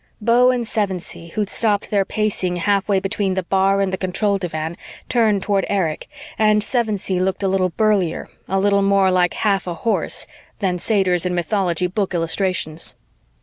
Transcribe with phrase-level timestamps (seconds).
[0.19, 4.75] Beau and Sevensee, who'd stopped their pacing halfway between the bar and the control divan,
[5.09, 6.07] turned toward Erich,
[6.39, 10.25] and Sevensee looked a little burlier, a little more like half a horse,
[10.57, 12.95] than satyrs in mythology book illustrations.